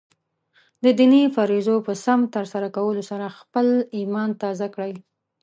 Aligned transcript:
د 0.83 0.85
دیني 0.99 1.23
فریضو 1.35 1.75
په 1.87 1.93
سم 2.05 2.19
ترسره 2.35 2.67
کولو 2.77 3.03
سره 3.11 3.35
خپله 3.39 3.75
ایمان 3.97 4.29
تازه 4.41 4.67
کړئ. 4.75 4.93